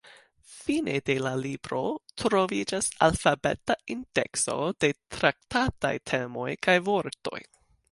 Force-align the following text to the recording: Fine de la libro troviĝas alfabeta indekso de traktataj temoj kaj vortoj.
Fine 0.51 0.93
de 1.09 1.15
la 1.25 1.33
libro 1.41 1.81
troviĝas 2.21 2.89
alfabeta 3.09 3.77
indekso 3.97 4.57
de 4.85 4.91
traktataj 5.19 5.95
temoj 6.15 6.51
kaj 6.69 6.79
vortoj. 6.91 7.45